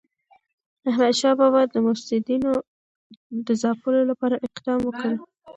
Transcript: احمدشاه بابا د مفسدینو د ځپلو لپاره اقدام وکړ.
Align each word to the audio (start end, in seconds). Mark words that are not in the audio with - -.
احمدشاه 0.89 1.35
بابا 1.39 1.61
د 1.67 1.75
مفسدینو 1.87 2.51
د 3.47 3.47
ځپلو 3.61 4.01
لپاره 4.11 4.35
اقدام 4.47 4.79
وکړ. 4.83 5.11